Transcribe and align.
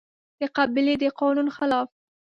د 0.39 0.41
قبيلې 0.57 0.95
د 1.01 1.05
قانون 1.19 1.47
خلاف 1.57 1.89